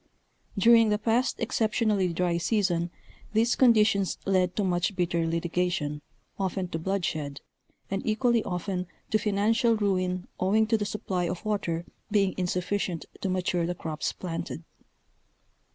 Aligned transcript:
During 0.57 0.89
the 0.89 0.97
past 0.97 1.39
exceptionally 1.39 2.11
dry 2.11 2.37
season 2.39 2.89
these 3.33 3.55
conditions 3.55 4.17
led 4.25 4.55
to 4.55 4.63
much 4.63 4.95
bitter 4.95 5.27
litigation, 5.27 6.01
often 6.39 6.67
to 6.69 6.79
bloodshed, 6.79 7.39
and 7.91 8.03
equally 8.03 8.43
often 8.43 8.87
to 9.11 9.19
financial 9.19 9.75
ruin 9.75 10.27
owing 10.39 10.65
to 10.65 10.75
the 10.79 10.85
Sunny 10.87 11.29
of 11.29 11.45
water 11.45 11.85
being 12.09 12.33
insufficient 12.35 13.05
to 13.21 13.29
mature 13.29 13.67
the 13.67 13.75
crops 13.75 14.11
planted. 14.11 14.63